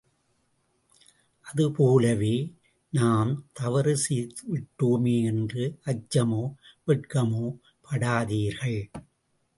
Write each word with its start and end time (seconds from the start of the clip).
அதுபோலவே 1.45 2.35
நாம் 2.93 3.31
தவறு 3.53 3.93
செய்துவிட்டோமே 4.09 5.23
என்று 5.23 5.63
அச்சமோ 5.85 6.43
வெட்கமோபடாதீர்கள். 6.87 8.79